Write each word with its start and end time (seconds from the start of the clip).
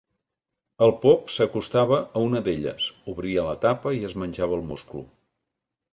El 0.85 0.93
pop 1.03 1.27
s'acostava 1.33 1.99
a 2.21 2.25
una 2.29 2.41
d'elles, 2.47 2.89
obria 3.15 3.47
la 3.49 3.55
tapa 3.67 3.95
i 3.99 4.03
es 4.11 4.17
menjava 4.23 4.59
el 4.61 4.65
musclo. 4.71 5.05